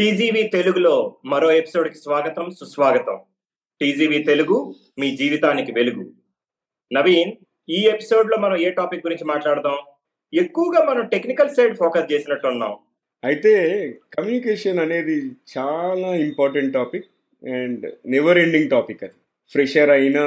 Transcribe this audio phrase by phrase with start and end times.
[0.00, 3.18] TGV తెలుగులో మరో ఎపిసోడ్కి స్వాగతం సుస్వాగతం.
[3.80, 6.12] టీజీవీ తెలుగు మీ జీవితానికి వెలుగు.
[6.92, 7.32] నవీన్
[7.68, 9.76] ఈ ఎపిసోడ్లో మనం ఏ టాపిక్ గురించి మాట్లాడదాం?
[10.34, 12.76] ఎక్కువగా మనం టెక్నికల్ సైడ్ ఫోకస్ చేసినట్టున్నాం
[13.24, 13.52] అయితే
[14.14, 17.04] కమ్యూనికేషన్ అనేది చాలా important topic
[17.48, 19.12] and never ending topic అది.
[19.52, 20.22] ఫ్రెషర్ అయినా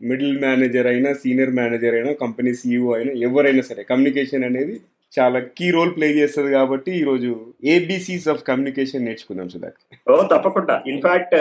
[0.00, 4.80] మిడిల్ మేనేజర్ అయినా సీనియర్ మేనేజర్ అయినా కంపెనీ సీఈఓ అయినా ఎవరైనా సరే కమ్యూనికేషన్ అనేది
[5.16, 7.30] చాలా కీ రోల్ ప్లే చేస్తుంది కాబట్టి ఈ రోజు
[7.74, 9.78] ఏబిసిస్ ఆఫ్ కమ్యూనికేషన్ నేర్చుకుందాం సుధాక్
[10.10, 10.74] ఓ తప్పకుండా.
[10.92, 11.34] ఇన్ఫాక్ట్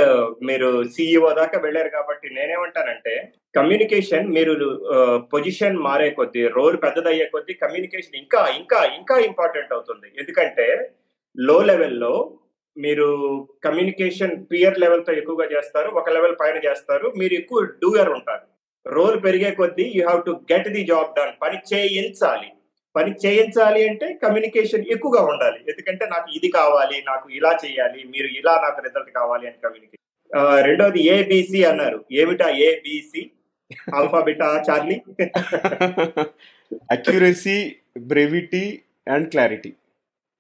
[0.50, 3.14] మీరు సిఇఓ దాకా వెళ్ళారు కాబట్టి నేనేమంటానంటే
[3.58, 4.54] కమ్యూనికేషన్ మీరు
[5.34, 10.08] పొజిషన్ మారే కొద్దీ రోల్ పెద్దదయ్యే కొద్దీ కమ్యూనికేషన్ ఇంకా ఇంకా ఇంకా ఇంపార్టెంట్ అవుతుంది.
[10.22, 10.68] ఎందుకంటే
[11.36, 12.14] లో లెవెల్లో
[12.78, 13.08] మీరు
[13.66, 18.46] కమ్యూనికేషన్ పియర్ లెవెల్తో ఎక్కువగా చేస్తారు ఒక లెవెల్ పైన చేస్తారు మీరు ఎక్కువ డూయర్ ఉంటారు.
[18.86, 22.50] రోల్ పెరిగే కొద్దీ you have to get the job done పని చేయించాలి.
[22.98, 25.60] పని చేయించాలి అంటే కమ్యూనికేషన్ ఎక్కువగా ఉండాలి.
[25.72, 30.04] ఎందుకంటే నాకు ఇది కావాలి నాకు ఇలా చేయాలి మీరు ఇలా నాకు రిజల్ట్ కావాలి అని కమ్యూనికేషన్
[30.68, 32.00] రెండోది ఏబిసి అన్నారు.
[32.22, 33.22] ఏమిటా ABC
[34.00, 34.98] alpha beta Charlie
[36.96, 37.58] accuracy
[38.12, 38.66] brevity
[39.16, 39.72] and clarity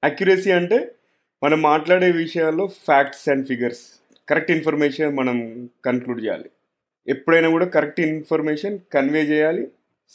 [0.03, 0.79] accuracy అంటే
[1.41, 3.83] మనం మాట్లాడే విషయాల్లో facts and figures
[4.27, 5.37] correct information మనం
[5.87, 6.49] కన్క్లూడ్ చేయాలి.
[7.07, 9.63] ఎప్పుడైనా కూడా కరెక్ట్ ఇన్ఫర్మేషన్ కన్వే చేయాలి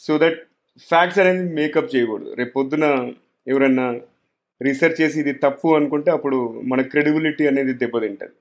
[0.05, 0.39] సో దట్
[0.89, 2.29] ఫ్యాక్ట్స్ అనేది మేకప్ చేయకూడదు.
[2.39, 2.85] రేపు పొద్దున
[3.47, 3.87] ఎవరన్నా
[4.61, 6.37] రీసెర్చ్ చేసి ఇది తప్పు అనుకుంటే అప్పుడు
[6.71, 8.35] మన క్రెడిబిలిటీ అనేది దెబ్బతింటుంది.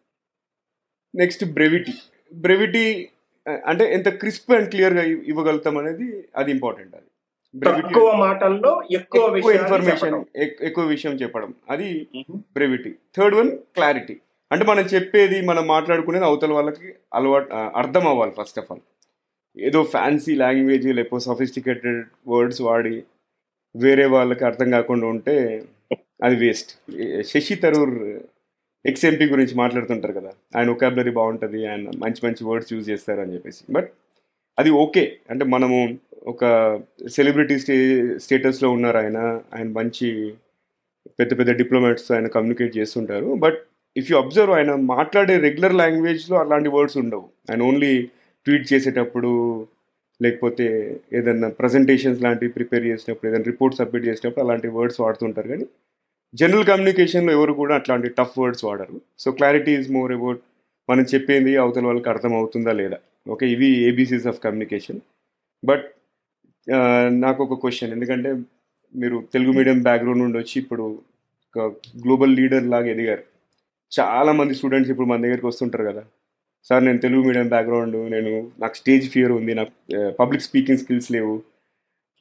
[1.14, 1.94] నెక్స్ట్ బ్రెవిటీ
[2.32, 2.84] బ్రెవిటీ
[3.70, 7.08] అంటే ఎంత క్రిస్ప్ అండ్ క్లియర్గా ఇవ్వగలుగుతాం అనేది అది ఇంపార్టెంట్ అది.
[7.54, 10.14] తక్కువ మాటల్లో ఎక్కువ ఎక్కువ ఇన్ఫర్మేషన్
[10.68, 11.50] ఎక్కువ విషయం చెప్పడం.
[11.70, 11.88] అది
[12.56, 14.16] బ్రెవిటీ థర్డ్ వన్ క్లారిటీ
[14.50, 17.48] అంటే మనం చెప్పేది మనం మాట్లాడుకునేది అవతల వాళ్ళకి అలవాటు
[17.80, 18.82] అర్థం అవ్వాలి ఫస్ట్ ఆఫ్ ఆల్
[19.56, 23.02] ఏదో ఫ్యాన్సీ లాంగ్వేజ్ లేకపోతే సఫిస్టికేటెడ్ వర్డ్స్ వాడి
[23.76, 25.64] వేరే వాళ్ళకి అర్థం కాకుండా ఉంటే
[26.22, 26.70] అది వేస్ట్
[27.22, 28.20] శశి తరూర్
[28.86, 30.30] ఎక్స్ఎంపీ గురించి మాట్లాడుతుంటారు కదా.
[30.56, 33.72] ఆయన ఒకాబులరీ బాగుంటుంది ఆయన మంచి మంచి వర్డ్స్ యూజ్ చేస్తారు అని చెప్పేసి.
[33.72, 33.90] బట్
[34.58, 36.44] అది ఓకే అంటే మనము ఒక
[37.08, 37.76] సెలబ్రిటీ స్టే
[38.18, 39.40] స్టేటస్లో ఉన్నారు ఆయన.
[39.54, 40.34] ఆయన మంచి
[41.20, 43.26] పెద్ద పెద్ద డిప్లొమాట్స్ ఆయన కమ్యూనికేట్ చేస్తుంటారు.
[43.26, 43.58] బట్
[43.96, 47.28] ఇఫ్ యూ అబ్జర్వ్ ఆయన మాట్లాడే రెగ్యులర్ లాంగ్వేజ్లో అలాంటి వర్డ్స్ ఉండవు.
[47.50, 48.08] ఆయన ఓన్లీ
[48.46, 49.30] ట్వీట్ చేసేటప్పుడు
[50.24, 50.66] లేకపోతే
[51.18, 55.48] ఏదైనా ప్రజెంటేషన్స్ లాంటివి ప్రిపేర్ చేసినప్పుడు ఏదైనా రిపోర్ట్ సబ్మిట్ చేసినప్పుడు అలాంటి వర్డ్స్ వాడుతుంటారు.
[55.52, 55.66] కానీ
[56.40, 58.96] జనరల్ కమ్యూనికేషన్లో ఎవరు కూడా అట్లాంటి టఫ్ వర్డ్స్ వాడరు.
[59.22, 60.40] So clarity is more about
[60.90, 62.98] మనం చెప్పేది అవతల వాళ్ళకి అర్థం అవుతుందా లేదా?
[63.32, 65.00] ఓకే ఇవి ఏబీసీస్ ఆఫ్ కమ్యూనికేషన్
[65.62, 65.84] బట్
[67.24, 68.30] నాకు ఒక క్వశ్చన్ ఎందుకంటే
[68.94, 70.84] మీరు తెలుగు మీడియం బ్యాక్గ్రౌండ్ నుండి వచ్చి ఇప్పుడు
[71.48, 71.66] ఒక
[72.04, 73.24] గ్లోబల్ లీడర్ లాగా ఎదిగారు.
[73.92, 76.02] చాలా మంది స్టూడెంట్స్ ఇప్పుడు మన దగ్గరికి వస్తుంటారు కదా.
[76.68, 79.72] సార్ నేను తెలుగు మీడియం బ్యాక్గ్రౌండ్ నేను నాకు స్టేజ్ ఫియర్ ఉంది నాకు
[80.20, 81.34] పబ్లిక్ స్పీకింగ్ స్కిల్స్ లేవు.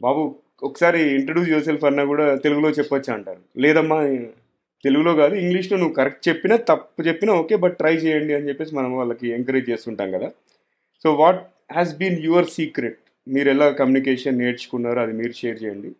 [0.05, 0.21] బాబు
[0.67, 3.41] ఒకసారి ఇంట్రడ్యూస్ యువర్ సెల్ఫ్ అన్నా కూడా తెలుగులో చెప్పొచ్చు అంటారు.
[3.63, 3.99] లేదమ్మా
[4.85, 8.91] తెలుగులో కాదు ఇంగ్లీష్లో నువ్వు కరెక్ట్ చెప్పినా తప్పు చెప్పినా ఓకే బట్ ట్రై చేయండి అని చెప్పేసి మనం
[8.99, 10.29] వాళ్ళకి ఎంకరేజ్ చేస్తుంటాం కదా.
[11.03, 11.41] So what
[11.75, 15.91] has been your secret మీరు ఎలా కమ్యూనికేషన్ నేర్చుకున్నారో అది మీరు షేర్ చేయండి.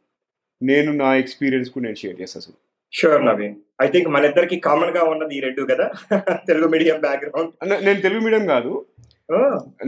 [0.61, 2.57] నేను నా ఎక్స్పీరియన్స్ కూడా నేను షేర్ చేస్తాను
[2.93, 5.85] షూర్ నవీన్ ఐ థింక్ మన ఇద్దరికి కామన్గా ఉన్నది ఈ రెండు కదా?
[6.49, 7.51] తెలుగు మీడియం బ్యాక్గ్రౌండ్
[7.87, 8.71] నేను తెలుగు మీడియం కాదు.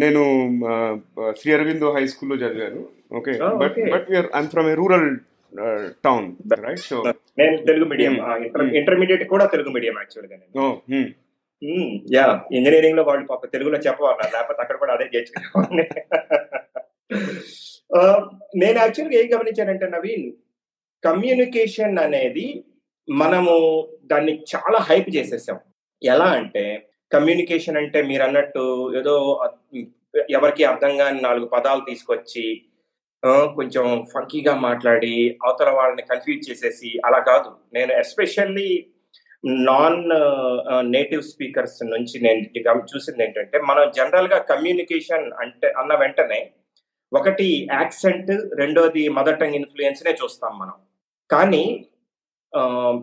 [0.03, 0.21] నేను
[1.39, 2.81] శ్రీ అరవిందో హై స్కూల్లో చదివాను.
[3.17, 5.09] Okay but but we're I'm from a rural
[6.05, 6.27] town
[6.65, 6.97] right so
[7.39, 8.13] నేను తెలుగు మీడియం
[8.79, 10.53] ఇంటర్మీడియట్ కూడా తెలుగు మీడియం యాక్చువల్గా నేను.
[12.15, 12.25] యా
[12.57, 14.29] ఇంజనీరింగ్లో వాళ్ళు పాప తెలుగులో చెప్పవాలి?
[14.35, 15.85] లేకపోతే అక్కడ కూడా అదే చేర్చుకునేవాడిని
[18.61, 20.25] నేను యాక్చువల్గా ఏం గమనించానంటే నవీన్
[21.03, 22.45] కమ్యూనికేషన్ అనేది
[23.09, 23.53] మనము
[24.03, 25.59] దాన్ని చాలా హైప్ చేసేసాం.
[26.01, 26.63] ఎలా అంటే
[27.11, 28.63] కమ్యూనికేషన్ అంటే మీరు అన్నట్టు
[28.99, 29.15] ఏదో
[30.29, 32.45] ఎవరికి అర్థం కాని నాలుగు పదాలు తీసుకొచ్చి
[33.57, 37.49] కొంచెం ఫంకీగా మాట్లాడి అవతల వాళ్ళని కన్ఫ్యూజ్ చేసేసి అలా కాదు.
[37.73, 38.69] నేను ఎస్పెషల్లీ
[39.69, 40.01] నాన్
[40.91, 42.41] నేటివ్ స్పీకర్స్ నుంచి నేను
[42.95, 46.51] చూసింది ఏంటంటే మనం జనరల్గా కమ్యూనికేషన్ అంటే అన్న వెంటనే
[47.13, 50.77] ఒకటి యాక్సెంట్ రెండోది మదర్ టంగ్ ఇన్ఫ్లుయెన్స్నే చూస్తాం మనం.
[51.29, 51.85] కానీ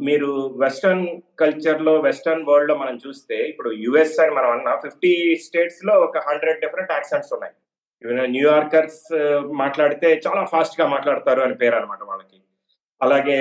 [0.09, 0.31] మీరు
[0.63, 1.07] వెస్టర్న్
[1.41, 5.13] కల్చర్లో వెస్టర్న్ వరల్డ్లో మనం చూస్తే ఇప్పుడు యుఎస్ అని మనం అన్న ఫిఫ్టీ
[5.47, 7.55] స్టేట్స్లో ఒక హండ్రెడ్ డిఫరెంట్ యాక్సెంట్స్ ఉన్నాయి.
[8.35, 9.03] న్యూయార్కర్స్
[9.63, 12.39] మాట్లాడితే చాలా ఫాస్ట్గా మాట్లాడతారు అని పేరు అనమాట వాళ్ళకి.
[13.01, 13.37] అలాగే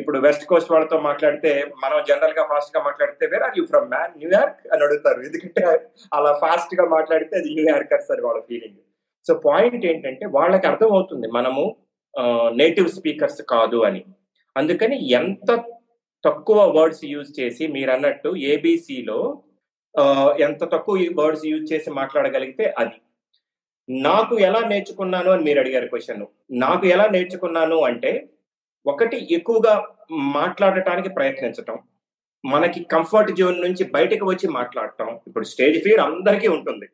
[0.00, 1.50] ఇప్పుడు వెస్ట్ కోస్ట్ వాళ్ళతో మాట్లాడితే
[1.84, 5.20] మనం జనరల్గా ఫాస్ట్గా మాట్లాడితే where are you from man New York అని అడుగుతారు.
[5.28, 5.64] ఎందుకంటే
[6.18, 8.78] అలా ఫాస్ట్గా మాట్లాడితే అది న్యూయార్కర్స్ అని వాళ్ళ ఫీలింగ్.
[9.26, 11.64] సో పాయింట్ ఏంటంటే వాళ్ళకి అర్థం అవుతుంది మనము
[12.60, 14.02] నేటివ్ స్పీకర్స్ కాదు అని.
[14.56, 15.50] అందుకని ఎంత
[16.24, 19.18] తక్కువ వర్డ్స్ యూజ్ చేసి మీరు అన్నట్టు ఏబిసిలో
[20.46, 22.96] ఎంత తక్కువ వర్డ్స్ యూజ్ చేసి మాట్లాడగలిగితే అది.
[23.88, 26.24] నాకు ఎలా నేర్చుకున్నాను అని మీరు అడిగారు క్వశ్చన్
[26.64, 28.12] నాకు ఎలా నేర్చుకున్నాను అంటే
[28.86, 29.74] ఒకటి ఎక్కువగా
[30.10, 31.78] మాట్లాడటానికి ప్రయత్నించటం
[32.44, 35.08] మనకి కంఫర్ట్ జోన్ నుంచి బయటకు వచ్చి మాట్లాడటం.
[35.26, 36.86] ఇప్పుడు స్టేజ్ ఫియర్ అందరికీ ఉంటుంది.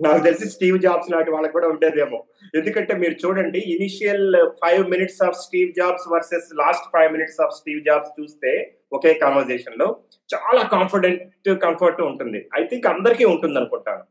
[0.00, 2.24] నాకు తెలిసి స్టీవ్ జాబ్స్ లాంటి వాళ్ళకి కూడా ఉండేదేమో.
[2.54, 7.84] ఎందుకంటే మీరు చూడండి initial five minutes of Steve Jobs versus last five minutes of Steve
[7.84, 9.96] Jobs చూస్తే ఒకే కాన్వర్జేషన్లో
[10.34, 12.48] చాలా కాన్ఫిడెంట్ కంఫర్ట్ ఉంటుంది.
[12.58, 14.04] ఐ థింక్ అందరికీ ఉంటుంది అనుకుంటాను.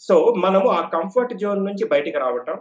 [0.00, 2.60] సో మనము ఆ కంఫర్ట్ జోన్ నుంచి బయటికి రావటం.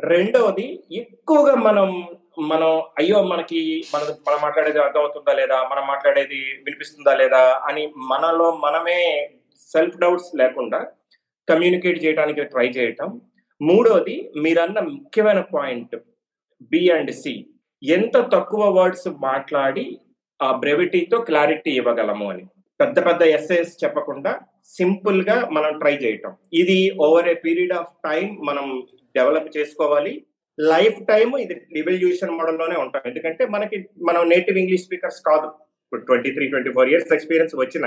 [0.00, 2.08] రెండవది ఎక్కువగా మనం
[2.38, 9.30] మనం అయ్యో మనకి మన మనం మాట్లాడేది అర్థమవుతుందా లేదా మనం మాట్లాడేది వినిపిస్తుందా లేదా అని మనలో మనమే
[9.72, 10.86] సెల్ఫ్ డౌట్స్ లేకుండా
[11.50, 13.08] కమ్యూనికేట్ చేయడానికి ట్రై చేయటం.
[13.60, 15.96] మూడోది మీరన్న ముఖ్యమైన పాయింట్
[16.72, 17.34] బి అండ్ సి
[17.82, 19.86] ఎంత తక్కువ వర్డ్స్ మాట్లాడి
[20.40, 22.44] ఆ బ్రెవిటీతో క్లారిటీ ఇవ్వగలము అని.
[22.80, 24.32] పెద్ద పెద్ద ఎస్ఏస్ చెప్పకుండా
[24.76, 26.32] సింపుల్గా మనం ట్రై చేయటం.
[26.60, 28.66] ఇది over a period of time మనం
[29.18, 30.12] డెవలప్ చేసుకోవాలి.
[30.58, 33.02] లైఫ్ టైం ఇది రివల్యూషన్ మోడల్లోనే ఉంటాం.
[33.10, 33.76] ఎందుకంటే మనకి
[34.08, 35.48] మనం నేటివ్ ఇంగ్లీష్ స్పీకర్స్ కాదు.
[35.84, 37.86] ఇప్పుడు twenty three twenty four years experience వచ్చిన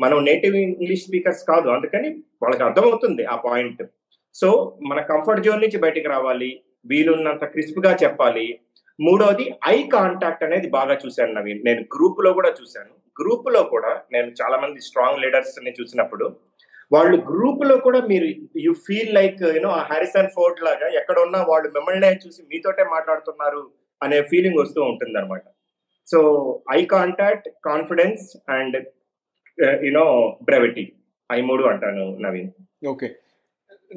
[0.00, 1.68] మనం నేటివ్ ఇంగ్లీష్ స్పీకర్స్ కాదు.
[1.68, 2.08] అందుకని
[2.42, 3.82] వాళ్ళకి అర్థమవుతుంది ఆ పాయింట్
[4.34, 6.50] సో మన కంఫర్ట్ జోన్ నుంచి బయటికి రావాలి.
[6.86, 8.60] వీలున్నంత క్రిస్ప్గా చెప్పాలి.
[9.00, 11.60] మూడోది ఐ కాంటాక్ట్ అనేది బాగా చూశాను నవీన్.
[11.64, 12.92] నేను గ్రూప్లో కూడా చూశాను.
[13.20, 16.26] గ్రూప్లో కూడా నేను చాలా మంది స్ట్రాంగ్ లీడర్స్ని చూసినప్పుడు
[16.92, 22.20] వాళ్ళు గ్రూప్లో కూడా మీరు you feel like you know Harrison Ford లాగా ఎక్కడ ఉన్నా వాళ్ళు మిమ్మల్ని
[22.26, 23.62] చూసి మీతోటే మాట్లాడుతున్నారు
[24.02, 25.42] అనే ఫీలింగ్ వస్తూ ఉంటుంది అనమాట
[26.06, 26.18] so
[26.72, 28.76] eye contact confidence and
[29.62, 30.92] you know brevity
[31.32, 32.50] I మూడు అంటాను నవీన్.
[32.86, 33.10] ఓకే.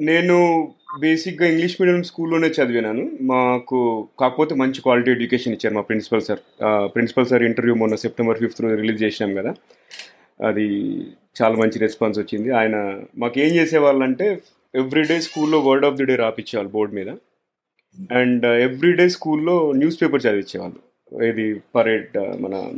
[0.00, 0.68] నేను
[1.00, 6.38] బేసిక్గా ఇంగ్లీష్ మీడియం స్కూల్లోనే చదివినాను మాకు కాకపోతే మంచి క్వాలిటీ ఎడ్యుకేషన్ ఇచ్చారు మా principal sir.
[6.94, 9.54] Principal sir interview మొన్న సెప్టెంబర్ ఫిఫ్త్ రోజు రిలీజ్ చేసినాం కదా.
[10.46, 10.98] అది
[11.42, 12.50] చాలా మంచి రెస్పాన్స్ వచ్చింది.
[12.50, 14.38] ఆయన మాకు ఏం చేసేవాళ్ళంటే
[14.74, 17.08] ఎవ్రీడే స్కూల్లో వర్డ్ ఆఫ్ ది డే రాపిచ్చేవాళ్ళు బోర్డు మీద.
[18.12, 22.72] అండ్ ఎవ్రీడే స్కూల్లో న్యూస్ పేపర్ చదివించేవాళ్ళు ఇది పరేడ్ మన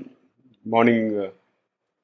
[0.66, 1.26] మార్నింగ్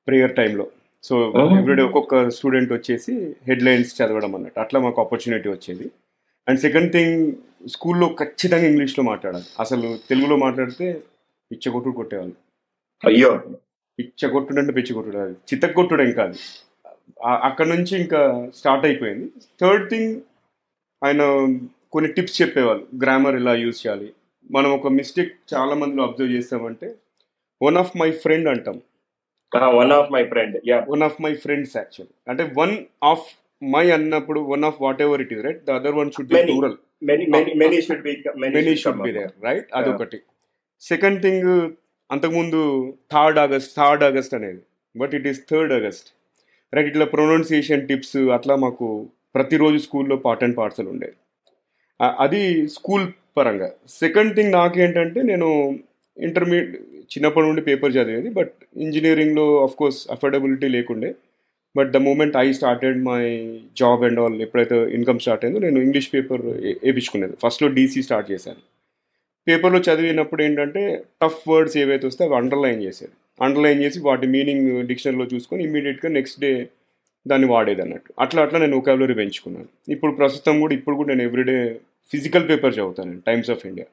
[0.07, 0.71] ప్రేయర్ టైంలో.
[1.03, 4.61] సో ఎవ్రీడే ఒక్కొక్క స్టూడెంట్ వచ్చేసి హెడ్లైన్స్ చదవడం అన్నట్టు.
[4.61, 5.91] అట్లా మాకు ఆపర్చునిటీ వచ్చేది.
[6.49, 7.33] అండ్ సెకండ్ థింగ్
[7.69, 9.45] స్కూల్లో ఖచ్చితంగా ఇంగ్లీష్లో మాట్లాడాలి.
[9.61, 11.03] అసలు తెలుగులో మాట్లాడితే
[11.53, 12.35] పిచ్చగొట్టుడు కొట్టేవాళ్ళు.
[13.07, 13.43] అయ్యో.
[13.99, 16.35] పిచ్చగొట్టుడు అంటే పిచ్చగొట్టుడు అది చిత్తగొట్టుడు ఏం కాదు.
[17.27, 19.31] అక్కడ నుంచి ఇంకా స్టార్ట్ అయిపోయింది.
[19.61, 20.21] థర్డ్ థింగ్
[21.05, 21.23] ఆయన
[21.93, 22.87] కొన్ని టిప్స్ చెప్పేవాళ్ళు.
[23.03, 24.13] గ్రామర్ ఇలా యూజ్ చేయాలి.
[24.51, 26.95] మనం ఒక మిస్టేక్ చాలా మందిలో అబ్జర్వ్ చేస్తామంటే
[27.63, 28.81] వన్ ఆఫ్ మై ఫ్రెండ్ అంటాం.
[29.81, 30.57] One of my friend
[30.93, 32.75] one of my friends actual అంటే వన్
[33.13, 33.27] ఆఫ్
[33.63, 36.51] మై అన్నప్పుడు one of whatever it is right the other one should be Many.
[36.53, 36.77] Plural
[37.63, 38.13] many should be
[38.57, 40.19] many should be there right అదొకటి.
[40.83, 41.47] Second thing
[42.11, 42.61] అంతకుముందు
[43.13, 44.63] third August third August అనేది.
[44.95, 46.09] But it is third August
[46.73, 48.87] right ఇట్లా pronunciation tips అట్లా మాకు
[49.35, 51.17] ప్రతిరోజు స్కూల్లో part and parcel ఉండేది.
[52.25, 52.43] అది
[52.77, 53.07] స్కూల్
[53.39, 53.71] పరంగా.
[54.03, 55.49] సెకండ్ థింగ్ నాకేంటంటే నేను
[56.17, 56.77] ఇంటర్మీడియట్
[57.11, 61.15] చిన్నప్పటి నుండి పేపర్ చదివేది బట్ ఇంజనీరింగ్లో ఆఫ్ కోర్స్ అఫోర్డబిలిటీ లేకుండే.
[61.77, 63.23] But the moment I started my
[63.77, 68.63] job and all ఎప్పుడైతే ఇన్కమ్ స్టార్ట్ అయిందో నేను ఇంగ్లీష్ పేపర్ వేయించుకునేది ఫస్ట్లో డీసీ స్టార్ట్ చేశాను.
[69.49, 73.13] పేపర్లో చదివినప్పుడు ఏంటంటే టఫ్ వర్డ్స్ ఏవైతే వస్తే అవి అండర్లైన్ చేసేది.
[73.43, 76.69] అండర్లైన్ చేసి వాటి మీనింగ్ డిక్షనరీలో చూసుకొని ఇమీడియట్గా నెక్స్ట్ డే
[77.27, 78.13] దాన్ని వాడేది అన్నట్టు.
[78.19, 79.69] అట్లా అట్లా నేను ఒకాబులరీ పెంచుకున్నాను.
[79.89, 81.81] ఇప్పుడు ప్రస్తుతం కూడా ఇప్పుడు కూడా నేను ఎవ్రీడే
[82.13, 83.87] ఫిజికల్ పేపర్ చదువుతాను టైమ్స్ ఆఫ్ ఇండియా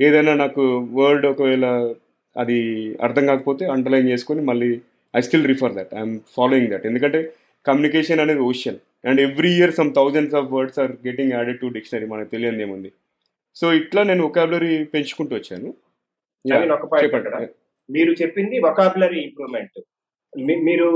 [0.00, 0.62] ఏదైనా నాకు
[0.92, 1.94] వర్డ్ ఒకవేళ
[2.36, 2.58] అది
[3.06, 4.70] అర్థం కాకపోతే అండర్లైన్ చేసుకొని మళ్ళీ
[5.14, 7.20] I still refer that I'm following that ఎందుకంటే
[7.66, 8.78] కమ్యూనికేషన్ అనేది ocean
[9.08, 12.90] and every year some thousands of words are getting added to dictionary మనకు తెలియదు ఏముంది?
[13.56, 15.68] సో ఇట్లా నేను ఒకాబులరీ పెంచుకుంటూ వచ్చాను.
[17.88, 19.78] మీరు చెప్పింది వొకాబులరీ ఇంప్రూవ్మెంట్
[20.68, 20.88] మీరు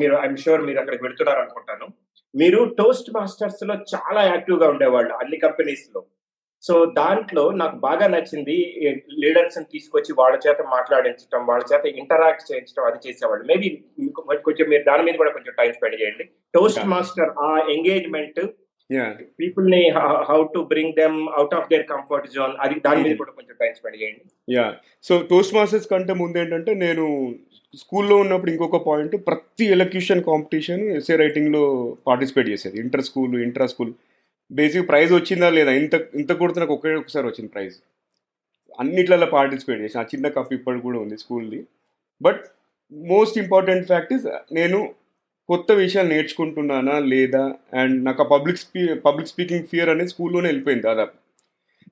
[0.00, 1.86] మీరు ఐఎమ్ షూర్ మీరు అక్కడికి వెళ్తున్నారు అనుకుంటాను
[2.34, 6.00] మీరు టోస్ట్ మాస్టర్స్లో చాలా యాక్టివ్గా ఉండేవాళ్ళు అన్ని కంపెనీస్లో.
[6.68, 8.56] సో దాంట్లో నాకు బాగా నచ్చింది
[9.24, 13.44] లీడర్స్ తీసుకొచ్చి వాళ్ళ చేత మాట్లాడించడం వాళ్ళ చేత ఇంటరాక్ట్ చేయించడం అది చేసేవాళ్ళు.
[13.50, 13.68] మేబీ
[14.46, 16.26] కొంచెం మీరు దాని మీద కూడా కొంచెం టైం స్పెండ్ చేయండి.
[16.56, 16.86] టోస్ట్.
[16.94, 18.40] మాస్టర్ ఆ ఎంగేజ్మెంట్
[19.40, 19.80] పీపుల్ని
[20.28, 23.72] how to bring them out of their comfort zone అది దాని మీద కూడా కొంచెం టైం
[23.78, 24.22] స్పెండ్ చేయండి.
[24.56, 24.66] యా
[25.08, 27.04] సో టోస్ట్ మాస్టర్స్ కంటే ముందు ఏంటంటే నేను
[27.78, 31.64] స్కూల్లో ఉన్నప్పుడు ఇంకొక పాయింట్ ప్రతి ఎలక్యూషన్ కాంపిటీషన్ ఎస్ఏ రైటింగ్లో
[32.06, 32.76] పార్టిసిపేట్ చేసేది.
[32.84, 33.92] Inter school intra school
[34.52, 35.72] basic prize వచ్చిందా లేదా?
[35.72, 37.76] ఇంత ఇంత కూడా నాకు ఒకే ఒకసారి వచ్చింది ప్రైజ్.
[38.80, 41.66] అన్నిట్లలో పార్టిసిపేట్ చేసిన ఆ చిన్న కప్ ఇప్పటికి కూడా ఉంది స్కూల్ది.
[42.22, 42.42] But
[42.92, 44.94] most important fact is నేను
[45.48, 47.54] కొత్త విషయాలు నేర్చుకుంటున్నానా లేదా?
[47.74, 51.14] అండ్ నాకు ఆ పబ్లిక్ స్పీ పబ్లిక్ స్పీకింగ్ ఫియర్ అనేది స్కూల్లోనే వెళ్ళిపోయింది దాదాపు.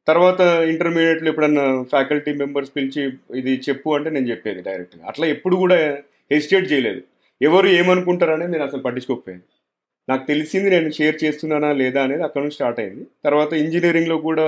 [0.08, 5.06] తర్వాత ఇంటర్మీడియట్లో ఎప్పుడన్నా ఫ్యాకల్టీ మెంబర్స్ పిలిచి ఇది చెప్పు అంటే నేను చెప్పేది డైరెక్ట్గా.
[5.06, 5.76] అట్లా ఎప్పుడు కూడా
[6.32, 7.02] హెసిటేట్ చేయలేదు.
[7.42, 9.55] ఎవరు ఏమనుకుంటారనేది నేను అసలు పట్టించుకోకపోయాను
[10.08, 13.04] నాకు తెలిసింది నేను షేర్ చేస్తున్నానా లేదా అనేది అక్కడ నుంచి స్టార్ట్ అయింది.
[13.24, 14.46] తర్వాత ఇంజనీరింగ్లో కూడా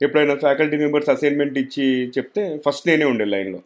[0.00, 3.60] ఎప్పుడైనా ఫ్యాకల్టీ మెంబర్స్ అసైన్మెంట్ ఇచ్చి చెప్తే ఫస్ట్ నేనే ఉండే లైన్లో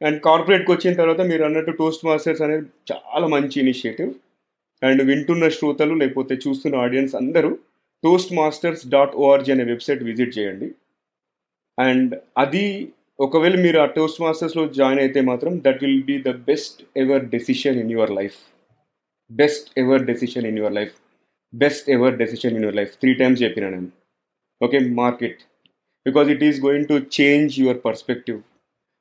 [0.00, 4.10] అండ్ కార్పొరేట్కి వచ్చిన తర్వాత మీరు అన్నట్టు టోస్ట్ మాస్టర్స్ అనేది చాలా మంచి ఇనిషియేటివ్
[4.82, 7.50] అండ్ వింటున్న శ్రోతలు లేకపోతే చూస్తున్న ఆడియన్స్ అందరూ
[8.04, 10.68] టోస్ట్ మాస్టర్స్ డాట్ ఓఆర్జీ అనే వెబ్సైట్ విజిట్ చేయండి.
[11.78, 12.64] అండ్ అది
[13.18, 17.80] ఒకవేళ మీరు ఆ టోస్ట్ మాస్టర్స్లో జాయిన్ అయితే మాత్రం that will be the best ever decision
[17.82, 18.38] in your life
[19.30, 20.94] best ever decision in your life
[21.52, 23.90] best ever decision in your life three times చెప్పిన నేను.
[24.60, 25.40] Okay market
[26.06, 28.38] because it is going to change your perspective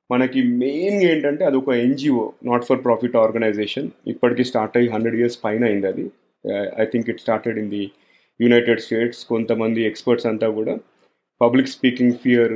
[0.09, 5.37] మనకి main ఏంటంటే అది ఒక NGO not for profit organization ఇప్పటికి start అయ్యి hundred years
[5.45, 6.05] పైన అయింది అది.
[6.83, 7.83] I think it started in the
[8.39, 10.73] United States కొంతమంది ఎక్స్పర్ట్స్ అంతా కూడా
[11.41, 12.55] public speaking fear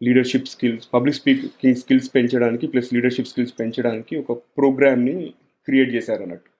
[0.00, 5.16] leadership skills public speaking skills పెంచడానికి ప్లస్ లీడర్షిప్ స్కిల్స్ పెంచడానికి ఒక ప్రోగ్రామ్ని
[5.68, 6.50] క్రియేట్ చేశారు అన్నట్టు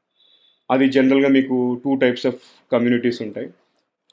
[0.71, 2.41] అది జనరల్గా మీకు టూ టైప్స్ ఆఫ్
[2.73, 3.49] కమ్యూనిటీస్ ఉంటాయి.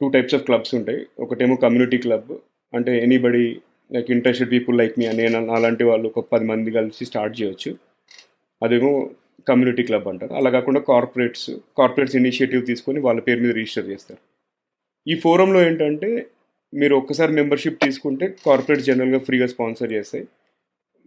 [0.02, 1.02] టూ టైప్స్ ఆఫ్ క్లబ్స్ ఉంటాయి.
[1.20, 2.32] ఒకటేమో కమ్యూనిటీ క్లబ్
[2.74, 3.46] అంటే anybody
[3.94, 7.72] like interested people like మీ నేను అలాంటి వాళ్ళు ఒక పది మంది కలిసి స్టార్ట్ చేయొచ్చు.
[8.64, 9.10] అదేమో
[9.50, 10.34] కమ్యూనిటీ క్లబ్ అంటారు.
[10.34, 14.22] అలా కాకుండా కార్పొరేట్స్ కార్పొరేట్స్ ఇనిషియేటివ్ తీసుకొని వాళ్ళ పేరు మీద రిజిస్టర్ చేస్తారు.
[15.08, 16.10] ఈ ఫోరంలో ఏంటంటే
[16.74, 20.26] మీరు ఒక్కసారి మెంబర్షిప్ తీసుకుంటే కార్పొరేట్ జనరల్గా ఫ్రీగా స్పాన్సర్ చేస్తాయి.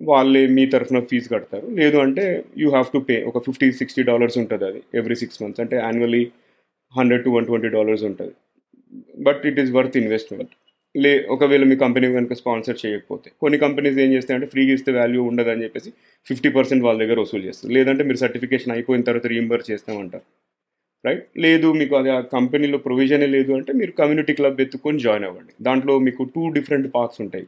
[0.00, 1.66] వాళ్ళే మీ తరఫున ఫీజు కడతారు.
[1.66, 5.60] లేదు అంటే యూ హ్యావ్ టు పే ఒక ఫిఫ్టీ సిక్స్టీ డాలర్స్ ఉంటుంది అది ఎవ్రీ సిక్స్ మంత్స్
[5.60, 6.30] అంటే annually
[6.96, 8.32] hundred to one twenty dollars ఉంటుంది.
[9.18, 10.50] But it is worth investment
[10.96, 13.30] లే ఒకవేళ మీ కంపెనీ కనుక స్పాన్సర్ చేయకపోతే.
[13.40, 15.90] కొన్ని కంపెనీస్ ఏం చేస్తాయంటే ఫ్రీగా ఇస్తే వాల్యూ ఉండదని చెప్పేసి
[16.26, 17.72] ఫిఫ్టీ పర్సెంట్ వాళ్ళ దగ్గర వసూలు చేస్తారు.
[17.72, 20.24] లేదంటే మీరు సర్టిఫికేషన్ అయిపోయిన తర్వాత రీఎంబర్ చేస్తామంటారు.
[21.06, 25.52] రైట్ లేదు మీకు అది ఆ కంపెనీలో ప్రొవిజనే లేదు అంటే మీరు కమ్యూనిటీ క్లబ్ ఎత్తుకొని జాయిన్ అవ్వండి.
[25.62, 27.46] దాంట్లో మీకు టూ డిఫరెంట్ పార్క్స్ ఉంటాయి.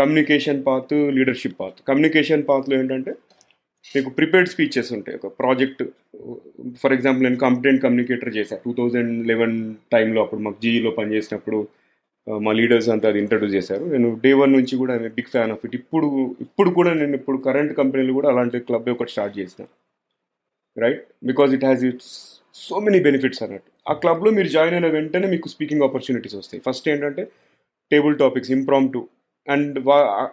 [0.00, 1.78] Communication path leadership path.
[1.88, 3.12] Communication పాత్లో ఏంటంటే
[3.94, 5.16] మీకు ప్రిపేర్డ్ స్పీచెస్ ఉంటాయి.
[5.20, 5.82] ఒక ప్రాజెక్ట్
[6.82, 9.56] ఫర్ ఎగ్జాంపుల్ నేను కంప్లైంట్ కమ్యూనికేటర్ చేశాను టూ థౌజండ్ లెవెన్
[9.94, 11.58] టైంలో అప్పుడు మాకు జీఈలో పనిచేసినప్పుడు
[12.44, 13.84] మా లీడర్స్ అంతా అది ఇంట్రడ్యూస్ చేశారు.
[13.94, 15.74] నేను డే వన్ నుంచి కూడా బిగ్ ఫ్యాన్ ఆఫ్ ఇట్.
[15.80, 16.06] ఇప్పుడు
[16.44, 19.64] ఇప్పుడు కూడా నేను ఇప్పుడు కరెంట్ కంపెనీలు కూడా అలాంటి క్లబ్ ఒకటి స్టార్ట్ చేసిన.
[20.84, 22.12] Right because it has its
[22.66, 23.70] so many benefits అన్నట్టు.
[23.90, 26.62] ఆ క్లబ్లో మీరు జాయిన్ అయిన వెంటనే మీకు స్పీకింగ్ ఆపర్చునిటీస్ వస్తాయి.
[26.68, 27.24] ఫస్ట్ ఏంటంటే
[27.90, 29.00] table topics impromptu
[29.48, 29.78] and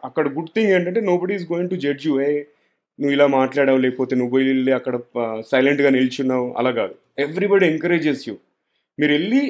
[0.07, 2.31] అక్కడ గుడ్ థింగ్ ఏంటంటే nobody is going to judge you ఏ
[2.99, 4.95] నువ్వు ఇలా మాట్లాడావు లేకపోతే నువ్వు వెళ్ళి అక్కడ
[5.51, 6.95] సైలెంట్గా నిల్చున్నావు అలా కాదు.
[7.19, 8.35] ఎవ్రీబడి ఎంకరేజెస్ యూ
[8.99, 9.41] మీరు వెళ్ళి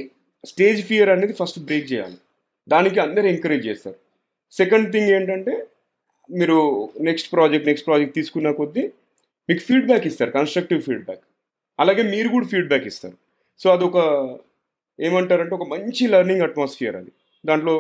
[0.46, 2.18] స్టేజ్ ఫియర్ అనేది ఫస్ట్ బ్రేక్ చేయాలి.
[2.68, 3.98] దానికి అందరు ఎంకరేజ్ చేస్తారు.
[4.58, 5.54] సెకండ్ థింగ్ ఏంటంటే
[6.30, 6.58] మీరు
[7.02, 8.84] నెక్స్ట్ ప్రాజెక్ట్ నెక్స్ట్ ప్రాజెక్ట్ తీసుకున్న కొద్దీ
[9.50, 11.24] మీకు ఫీడ్బ్యాక్ ఇస్తారు కన్స్ట్రక్టివ్ ఫీడ్బ్యాక్
[11.80, 13.18] అలాగే మీరు కూడా ఫీడ్బ్యాక్ ఇస్తారు.
[13.60, 13.98] సో అదొక
[15.00, 17.12] ఏమంటారంటే ఒక మంచి లెర్నింగ్ అట్మాస్ఫియర్ అది.
[17.46, 17.74] దాంట్లో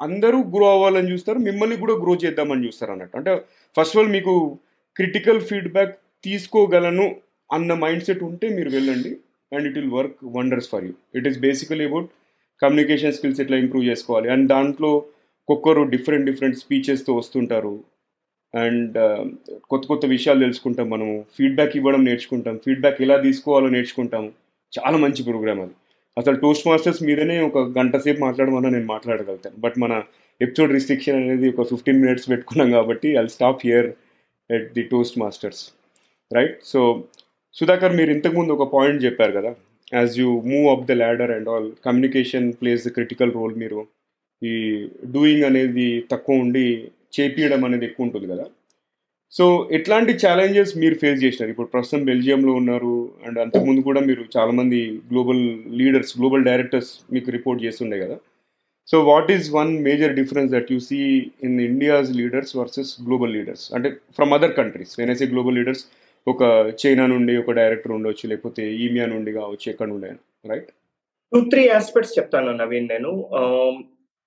[0.00, 3.16] అందరూ గ్రో అవ్వాలని చూస్తారు మిమ్మల్ని కూడా గ్రో చేద్దామని చూస్తారు అన్నట్టు.
[3.16, 3.32] అంటే
[3.76, 4.58] ఫస్ట్ ఆఫ్ ఆల్ మీకు
[4.96, 7.16] క్రిటికల్ ఫీడ్బ్యాక్ తీసుకోగలను
[7.52, 9.16] అన్న మైండ్ సెట్ ఉంటే మీరు వెళ్ళండి
[9.52, 12.08] and it will work wonders for you it is basically about
[12.62, 14.28] communication skills ఎట్లా ఇంప్రూవ్ చేసుకోవాలి.
[14.28, 14.90] అండ్ దాంట్లో
[15.48, 17.74] ఒక్కొక్కరు డిఫరెంట్ డిఫరెంట్ స్పీచెస్తో వస్తుంటారు.
[18.54, 19.22] అండ్ uh,
[19.70, 21.24] కొత్త కొత్త విషయాలు తెలుసుకుంటాం మనము.
[21.38, 22.56] ఫీడ్బ్యాక్ ఇవ్వడం నేర్చుకుంటాం.
[22.56, 24.24] ఫీడ్బ్యాక్ ఎలా తీసుకోవాలో నేర్చుకుంటాం.
[24.72, 25.74] చాలా మంచి ప్రోగ్రామ్ అది.
[26.16, 29.92] అసలు టోస్ట్ మాస్టర్స్ మీదనే ఒక గంట సేపు మాట్లాడమన్నా నేను మాట్లాడగలుగుతాను బట్ మన
[30.40, 33.88] ఎపిసోడ్ రిస్ట్రిక్షన్ అనేది ఒక ఫిఫ్టీన్ మినిట్స్ పెట్టుకున్నాం కాబట్టి I stop here
[34.50, 34.84] at the
[35.18, 35.62] Toastmasters
[36.30, 36.80] right so
[37.54, 39.50] Sudhakar మీరు ఇంతకుముందు ఒక పాయింట్ చెప్పారు కదా?
[39.92, 43.80] As you move up the ladder and all communication plays the critical role మీరు
[44.42, 44.54] ఈ
[45.14, 46.64] డూయింగ్ అనేది తక్కువ ఉండి
[47.16, 48.46] చేపియడం అనేది ఎక్కువ ఉంటుంది కదా?
[49.32, 49.44] సో
[49.76, 51.50] ఎట్లాంటి ఛాలెంజెస్ మీరు ఫేస్ చేసినారు?
[51.52, 52.92] ఇప్పుడు ప్రస్తుతం బెల్జియంలో ఉన్నారు
[53.26, 54.78] అండ్ అంతకుముందు కూడా మీరు చాలామంది
[55.10, 55.42] గ్లోబల్
[55.80, 58.16] లీడర్స్ గ్లోబల్ డైరెక్టర్స్ మీకు రిపోర్ట్ చేస్తుండే కదా?
[58.88, 60.98] So what is one major difference that you see
[61.46, 65.84] in India's leaders versus global leaders అంటే ఫ్రమ్ అదర్ కంట్రీస్ వెనసే గ్లోబల్ లీడర్స్
[66.26, 66.42] ఒక
[66.82, 70.08] చైనా నుండి ఒక డైరెక్టర్ ఉండొచ్చు లేకపోతే ఈమియా నుండి కావచ్చు ఎక్కడ నుండి
[70.52, 70.70] రైట్
[71.32, 73.10] టూ త్రీ ఆస్పెక్ట్స్ చెప్తాను నవీన్ నేను.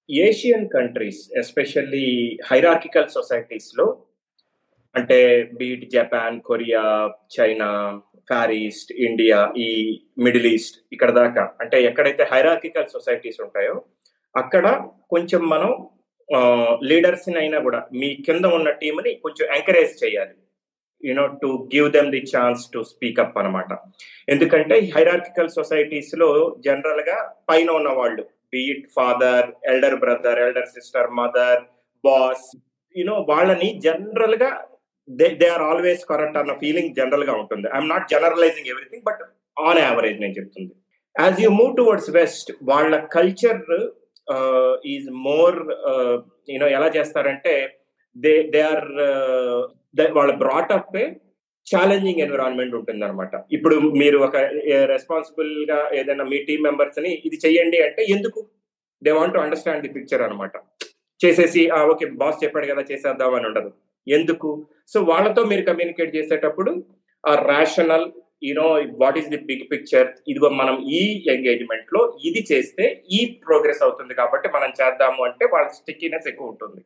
[0.10, 2.06] ఏషియన్ కంట్రీస్ ఎస్పెషల్లీ
[2.52, 3.86] హైరార్కికల్ సొసైటీస్లో
[4.96, 5.18] అంటే
[5.60, 6.84] be it Japan Korea
[7.36, 7.70] China
[8.30, 9.70] far east India ఈ
[10.18, 11.44] మిడిల్ ఈస్ట్ ఇక్కడ దాకా.
[11.62, 13.76] అంటే ఎక్కడైతే హైరాకికల్ సొసైటీస్ ఉంటాయో
[14.36, 14.66] అక్కడ
[15.10, 15.72] కొంచెం మనం
[16.82, 20.36] లీడర్స్ అయినా కూడా మీ కింద ఉన్న టీంని కొంచెం ఎంకరేజ్ చేయాలి.
[21.04, 23.72] You know to give them the chance to speak up అనమాట
[24.30, 26.30] ఎందుకంటే హైరార్కికల్ సొసైటీస్లో
[26.60, 27.18] జనరల్గా
[27.50, 31.62] పైన ఉన్న వాళ్ళు be it father elder brother elder sister mother
[32.04, 32.48] boss
[32.96, 34.52] you know వాళ్ళని జనరల్గా
[35.20, 37.68] they they are always correct అన్న ఫీలింగ్ జనరల్గా ఉంటుంది.
[37.76, 39.22] I'm not generalizing everything but
[39.58, 40.74] on average నేను చెప్తుంది.
[41.16, 43.64] As you move towards west వాళ్ళ culture
[44.94, 45.58] is more
[46.54, 47.54] you know ఎలా చేస్తారంటే
[48.16, 48.88] దే దే ఆర్
[50.20, 51.00] వాళ్ళ బ్రాటప్
[51.68, 54.38] ఛాలెంజింగ్ ఎన్విరాన్మెంట్ ఉంటుంది అనమాట ఇప్పుడు మీరు ఒక
[54.94, 58.40] రెస్పాన్సిబుల్గా ఏదైనా మీ టీం మెంబర్స్ని ఇది చెయ్యండి అంటే ఎందుకు?
[59.06, 60.56] They want to understand the picture అనమాట
[61.22, 61.62] చేసేసి
[61.92, 63.70] ఓకే బాస్ చెప్పాడు కదా చేసేద్దాం అని ఉండదు.
[64.18, 64.50] ఎందుకు?
[64.94, 66.72] సో వాళ్ళతో మీరు కమ్యూనికేట్ చేసేటప్పుడు
[67.24, 68.08] ఆ rational
[68.48, 68.68] you know
[69.02, 71.02] what is the big picture ఇదిగో మనం ఈ
[71.34, 72.86] ఎంగేజ్మెంట్లో ఇది చేస్తే
[73.18, 76.82] ఈ ప్రోగ్రెస్ అవుతుంది కాబట్టి మనం చేద్దాము అంటే వాళ్ళ స్టిక్కీనెస్ ఎక్కువ ఉంటుంది.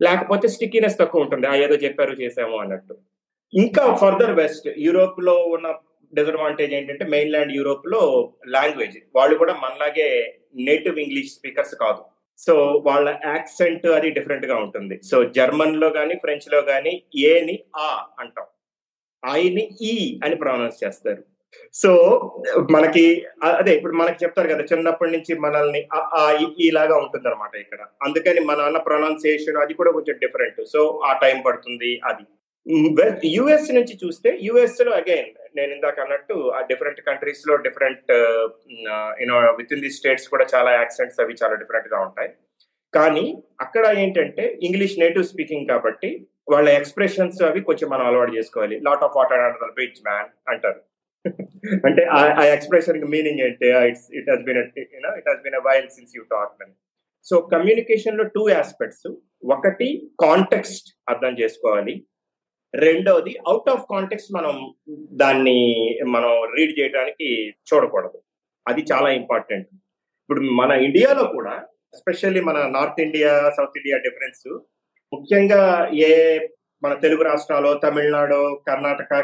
[0.00, 1.46] లేకపోతే స్టిక్కీనెస్ తక్కువ ఉంటుంది.
[1.52, 2.94] ఆ ఏదో చెప్పారు చేసాము అన్నట్టు.
[3.52, 5.68] ఇంకా ఫర్దర్ వెస్ట్ యూరోప్లో ఉన్న
[6.12, 8.00] డిసడ్వాంటేజ్ ఏంటంటే మెయిన్ ల్యాండ్ యూరోప్లో
[8.56, 10.08] లాంగ్వేజ్ వాళ్ళు కూడా మనలాగే
[10.68, 12.02] నేటివ్ ఇంగ్లీష్ స్పీకర్స్ కాదు.
[12.38, 12.54] సో
[12.86, 14.96] వాళ్ళ యాక్సెంట్ అది డిఫరెంట్గా ఉంటుంది.
[15.10, 16.92] సో జర్మన్లో కానీ ఫ్రెంచ్లో కానీ
[17.32, 17.88] ఏని ఆ
[18.20, 18.46] అంటాం.
[19.22, 21.22] ఐని ఈ e అని ప్రొనౌన్స్ చేస్తారు.
[21.74, 21.90] సో
[22.74, 23.04] మనకి
[23.60, 25.80] అదే ఇప్పుడు మనకి చెప్తారు కదా చిన్నప్పటి నుంచి మనల్ని
[26.68, 27.80] ఇలాగా ఉంటుంది అనమాట ఇక్కడ.
[28.06, 32.26] అందుకని మన అన్న ప్రొనౌన్సియేషన్ అది కూడా కొంచెం డిఫరెంట్ సో ఆ టైం పడుతుంది అది.
[33.36, 38.10] యుఎస్ నుంచి చూస్తే యుఎస్లో అగైన్ నేను ఇందాక అన్నట్టు ఆ డిఫరెంట్ కంట్రీస్లో different
[39.22, 42.30] you know with in the States కూడా చాలా యాక్సెంట్స్ అవి చాలా డిఫరెంట్గా ఉంటాయి.
[42.94, 43.26] కానీ
[43.60, 46.10] అక్కడ ఏంటంటే ఇంగ్లీష్ నేటివ్ స్పీకింగ్ కాబట్టి
[46.50, 48.76] వాళ్ళ ఎక్స్ప్రెషన్స్ అవి కొంచెం మనం అలవాటు చేసుకోవాలి.
[48.78, 50.82] Lot of water under bridge man అంటారు.
[51.86, 52.02] అంటే
[52.38, 53.68] ఆ ఎక్స్ప్రెషన్ మీనింగ్ ఏంటి?
[53.88, 54.58] It's it has been
[54.96, 56.74] you know it has been while since you talk అని
[57.26, 59.06] సో కమ్యూనికేషన్లో టూ ఆస్పెక్ట్స్
[59.44, 59.88] ఒకటి
[60.22, 61.94] కాంటెక్స్ట్ అర్థం చేసుకోవాలి.
[62.76, 64.74] రెండోది అవుట్ ఆఫ్ కాంటెక్స్ట్ మనం
[65.12, 65.58] దాన్ని
[66.06, 67.28] మనం రీడ్ చేయడానికి
[67.68, 68.18] చూడకూడదు.
[68.66, 69.68] అది చాలా ఇంపార్టెంట్
[70.22, 71.54] ఇప్పుడు మన ఇండియాలో కూడా
[71.94, 74.46] ఎస్పెషల్లీ మన north India south India difference
[75.12, 76.38] ముఖ్యంగా ఏ
[76.82, 79.20] మన తెలుగు రాష్ట్రాలు తమిళనాడు కర్ణాటక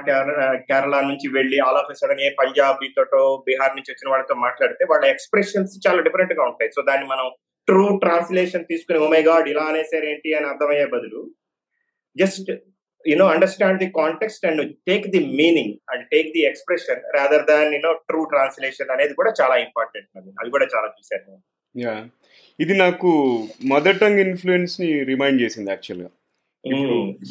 [0.68, 5.88] కేరళ నుంచి వెళ్ళి ఆల్ ఆఫ్ సడన్ ఏ పంజాబీతోటో బీహార్ నుంచి వచ్చిన వాళ్ళతో మాట్లాడితే వాళ్ళ ఎక్స్ప్రెషన్స్
[5.88, 6.70] చాలా డిఫరెంట్గా ఉంటాయి.
[6.70, 7.26] సో దాన్ని మనం
[7.68, 10.32] ట్రూ ట్రాన్స్లేషన్ తీసుకుని oh ఓమై గాడ్ ఇలా అనేసారేంటి?
[10.32, 11.20] అని అర్థమయ్యే బదులు
[12.16, 12.50] just
[13.06, 17.92] you know understand the context and take the meaning and take the expression rather than you know
[17.92, 20.50] through translation అనేది కూడా చాలా ఇంపార్టెంట్ అది.
[20.50, 21.38] కూడా చాలా చూశాను.
[21.74, 21.94] యా
[22.60, 23.10] ఇది నాకు
[23.64, 26.10] మదర్ టంగ్ ఇన్ఫ్లుయెన్స్ని రిమైండ్ చేసింది యాక్చువల్గా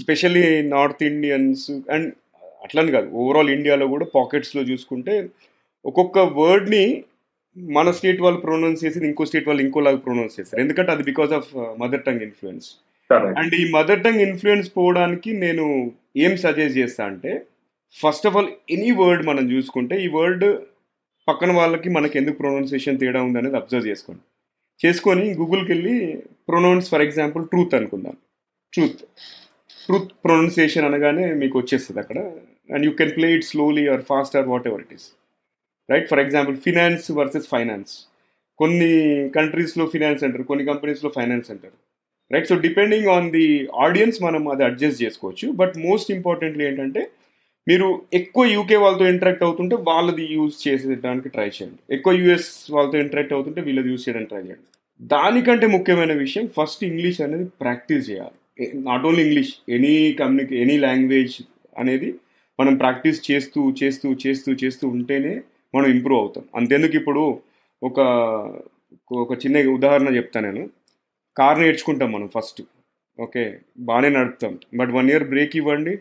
[0.02, 2.10] స్పెషల్లీ నార్త్ ఇండియన్స్ అండ్
[2.64, 5.30] అట్లని కాదు ఓవరాల్ ఇండియాలో కూడా పాకెట్స్లో చూసుకుంటే
[5.86, 7.04] ఒక్కొక్క వర్డ్ని
[7.58, 10.62] మన స్టేట్ వాళ్ళు ప్రొనౌన్స్ చేసి ఇంకో స్టేట్ వాళ్ళు ఇంకోలాగా ప్రొనౌన్స్ చేస్తారు.
[10.64, 12.68] ఎందుకంటే అది because of mother tongue influence
[13.40, 15.66] and ఈ మదర్ టంగ్ ఇన్ఫ్లుయెన్స్ పోవడానికి నేను
[16.26, 17.32] ఏం సజెస్ట్ చేస్తా అంటే
[17.96, 20.46] first of all any word మనం చూసుకుంటే ఈ వర్డ్
[21.28, 24.24] పక్కన వాళ్ళకి మనకి ఎందుకు ప్రొనౌన్సియేషన్ తేడా ఉంది అనేది అబ్జర్వ్ చేసుకోండి.
[24.80, 25.96] చేసుకొని గూగుల్కి వెళ్ళి
[26.50, 28.16] ప్రొనౌన్స్ ఫర్ ఎగ్జాంపుల్ ట్రూత్ అనుకుందాం.
[28.74, 29.02] ట్రూత్
[29.84, 32.20] ట్రూత్ ప్రొనౌన్సియేషన్ అనగానే మీకు వచ్చేస్తుంది అక్కడ.
[32.70, 35.08] And you can play it slowly or fast or whatever it is
[35.90, 37.94] right for example finance versus finance
[38.60, 38.92] కొన్ని
[39.38, 41.78] కంట్రీస్లో ఫినాన్స్ అంటారు కొన్ని కంపెనీస్లో ఫైనాన్స్ అంటారు.
[42.34, 43.46] Right so depending on the
[43.86, 45.48] audience మనం అది అడ్జస్ట్ చేసుకోవచ్చు.
[45.62, 47.02] బట్ మోస్ట్ ఇంపార్టెంట్లీ ఏంటంటే
[47.68, 47.88] మీరు
[48.20, 51.80] ఎక్కువ యూకే వాళ్ళతో ఇంటరాక్ట్ అవుతుంటే వాళ్ళది యూజ్ చేసేదానికి ట్రై చేయండి.
[51.96, 54.66] ఎక్కువ యూఎస్ వాళ్ళతో ఇంటరాక్ట్ అవుతుంటే వీళ్ళది యూజ్ చేయడానికి ట్రై చేయండి.
[55.14, 58.38] దానికంటే ముఖ్యమైన విషయం ఫస్ట్ ఇంగ్లీష్ అనేది ప్రాక్టీస్ చేయాలి.
[58.88, 61.36] నాట్ ఓన్లీ ఇంగ్లీష్ ఎనీ కమ్యూనికే ఎనీ లాంగ్వేజ్
[61.78, 62.10] అనేది
[62.60, 65.34] మనం ప్రాక్టీస్ చేస్తూ చేస్తూ చేస్తూ చేస్తూ ఉంటేనే
[65.76, 66.44] మనం ఇంప్రూవ్ అవుతాం.
[66.56, 67.24] అంతెందుకు ఇప్పుడు
[67.84, 68.00] ఒక
[69.12, 70.70] ఒక చిన్న ఉదాహరణ చెప్తాను నేను.
[71.38, 72.62] కార్ నేర్చుకుంటాం మనం ఫస్ట్
[73.20, 73.44] ఓకే
[73.80, 74.54] బాగానే నడుపుతాం.
[74.76, 75.94] బట్ వన్ ఇయర్ బ్రేక్ ఇవ్వండి.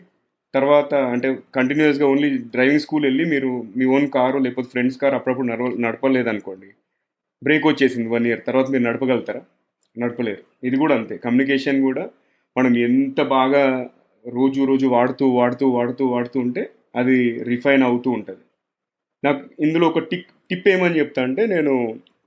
[0.53, 5.47] తర్వాత అంటే కంటిన్యూస్గా ఓన్లీ డ్రైవింగ్ స్కూల్ వెళ్ళి మీరు మీ ఓన్ కారు లేకపోతే ఫ్రెండ్స్ కారు అప్పుడప్పుడు
[5.47, 6.69] నడవ నడపలేదనుకోండి.
[7.43, 9.41] బ్రేక్ వచ్చేసింది వన్ ఇయర్ తర్వాత మీరు నడపగలుగుతారా?
[9.97, 10.43] నడపలేరు.
[10.63, 11.17] ఇది కూడా అంతే.
[11.17, 12.03] కమ్యూనికేషన్ కూడా
[12.57, 13.63] మనం ఎంత బాగా
[14.25, 16.63] రోజు రోజు వాడుతూ వాడుతూ వాడుతూ వాడుతూ ఉంటే
[16.95, 18.43] అది రిఫైన్ అవుతూ ఉంటుంది.
[19.23, 21.73] నాకు ఇందులో ఒక టిక్ టిప్ ఏమని చెప్తా అంటే నేను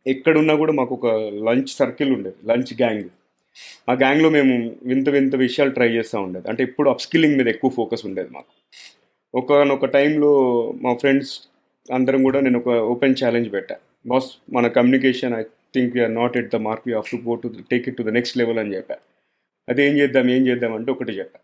[0.07, 3.09] ఎక్కడున్నా కూడా మాకు ఒక లంచ్ సర్కిల్ ఉండేది లంచ్ గ్యాంగ్.
[3.91, 6.49] ఆ గ్యాంగ్లో మేము వింత వింత విషయాలు ట్రై చేస్తూ ఉండేది.
[6.49, 8.53] అంటే ఎప్పుడు అప్స్కిల్లింగ్ మీద ఎక్కువ ఫోకస్ ఉండేది మాకు.
[9.35, 10.33] ఒకనొక టైంలో
[10.73, 11.41] మా ఫ్రెండ్స్
[11.93, 13.77] అందరం కూడా నేను ఒక ఓపెన్ ఛాలెంజ్ పెట్టా.
[14.07, 17.53] బాస్ మన communication I think we are not at the mark you have to go to
[17.71, 18.97] take it to the next level అని చెప్పా.
[19.69, 21.41] అది ఏం చేద్దాం ఏం చేద్దాం అంటే ఒకటి చెప్పా.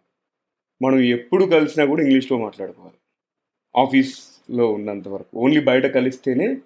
[0.83, 2.97] మనం ఎప్పుడు కలిసినా కూడా ఇంగ్లీష్లో మాట్లాడుకోవాలి.
[3.83, 5.39] ఆఫీస్లో ఉన్నంత వరకు.
[5.39, 6.57] ఓన్లీ బయట కలిస్తేనే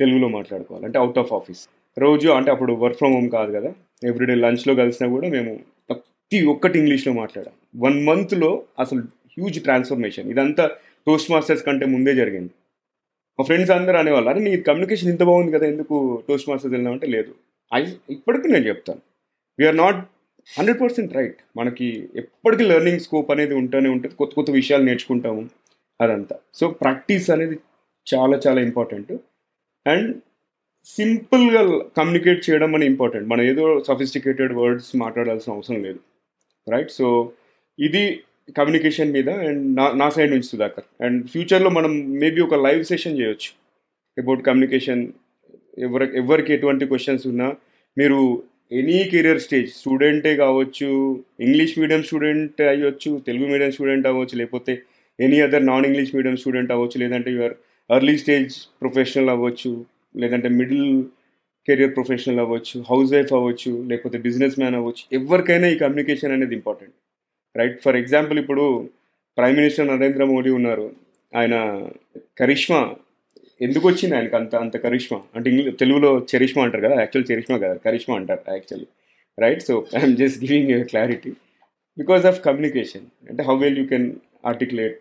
[0.00, 0.86] తెలుగులో మాట్లాడుకోవాలి.
[0.86, 3.72] అంటే అవుట్ ఆఫ్ ఆఫీస్ రోజు అంటే అప్పుడు వర్క్ ఫ్రమ్ హోమ్ కాదు కదా.
[4.04, 7.54] ఎవ్రీడే లంచ్లో కలిసినా కూడా మేము ప్రతి ఒక్కటి ఇంగ్లీష్లో మాట్లాడాం.
[7.76, 9.00] వన్ మంత్లో అసలు
[9.34, 10.70] హ్యూజ్ ట్రాన్స్ఫర్మేషన్ ఇదంతా
[11.06, 12.52] టోస్ట్ మాస్టర్స్ కంటే ముందే జరిగింది.
[13.38, 17.34] మా ఫ్రెండ్స్ అందరూ అనేవాళ్ళు అరే నీ కమ్యూనికేషన్ ఇంత బాగుంది కదా ఎందుకు టోస్ట్ మాస్టర్స్ వెళ్ళినామంటే లేదు.
[17.72, 19.00] అది ఇప్పటికీ నేను చెప్తాను.
[19.58, 19.96] We are not
[20.58, 24.14] hundred percent right మనకి ఎప్పటికీ లెర్నింగ్ స్కోప్ అనేది ఉంటూనే ఉంటుంది.
[24.14, 25.48] కొత్త కొత్త విషయాలు నేర్చుకుంటాము
[26.00, 26.36] అదంతా.
[26.54, 27.58] సో ప్రాక్టీస్ అనేది
[28.14, 29.12] చాలా చాలా ఇంపార్టెంట్
[29.86, 30.08] అండ్
[30.86, 31.62] సింపుల్గా
[31.98, 33.26] కమ్యూనికేట్ చేయడం అని ఇంపార్టెంట్.
[33.28, 36.00] మనం ఏదో సఫిస్టికేటెడ్ వర్డ్స్ మాట్లాడాల్సిన అవసరం లేదు.
[36.66, 36.90] రైట్?
[36.90, 37.06] సో
[37.78, 38.02] ఇది
[38.56, 40.86] కమ్యూనికేషన్ మీద అండ్ నా నా సైడ్ నుంచి సుధాకర్.
[41.04, 41.92] అండ్ ఫ్యూచర్లో మనం
[42.22, 43.50] మేబీ ఒక లైవ్ సెషన్ చేయొచ్చు
[44.16, 45.04] అబౌట్ కమ్యూనికేషన్.
[45.78, 47.48] ఎవరి ఎవరికి ఎటువంటి క్వశ్చన్స్ ఉన్నా
[47.96, 48.18] మీరు
[48.72, 50.88] ఎనీ కెరియర్ స్టేజ్ స్టూడెంటే కావచ్చు
[51.40, 54.72] ఇంగ్లీష్ మీడియం స్టూడెంట్ అయ్యొచ్చు తెలుగు మీడియం స్టూడెంట్ అవ్వచ్చు లేకపోతే
[55.18, 57.54] any other non English medium student అవ్వచ్చు లేదంటే యువర్
[57.90, 59.72] ఎర్లీ స్టేజ్ ప్రొఫెషనల్ అవ్వచ్చు
[60.16, 60.88] లేదంటే మిడిల్
[61.68, 66.94] కెరియర్ ప్రొఫెషనల్ అవ్వచ్చు హౌస్ వైఫ్ అవ్వచ్చు లేకపోతే బిజినెస్ మ్యాన్ అవ్వచ్చు ఎవరికైనా ఈ కమ్యూనికేషన్ అనేది ఇంపార్టెంట్
[67.54, 68.64] రైట్ ఫర్ ఎగ్జాంపుల్ ఇప్పుడు
[69.38, 70.86] ప్రైమ్ మినిస్టర్ నరేంద్ర మోడీ ఉన్నారు.
[71.32, 71.54] ఆయన
[72.38, 72.80] కరిష్మా
[73.60, 74.14] ఎందుకు వచ్చింది?
[74.16, 78.42] ఆయనకు అంత అంత కరిష్మా అంటే ఇంగ్లీష్ తెలుగులో చరిష్మా అంటారు కదా యాక్చువల్ చరిష్మా కదా కరిష్మా అంటారు
[78.48, 78.88] actually
[79.38, 81.32] right so I'm just giving you clarity
[81.98, 84.06] because of communication అంటే how well you can
[84.46, 84.98] articulate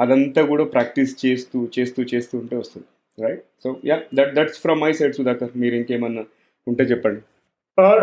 [0.00, 2.86] అదంతా కూడా ప్రాక్టీస్ చేస్తూ చేస్తూ చేస్తూ ఉంటే వస్తుంది
[3.26, 6.24] right so yeah that that's from my side Sudhakar మీరు ఇంకేమన్నా
[6.66, 7.20] ఉంటే చెప్పండి.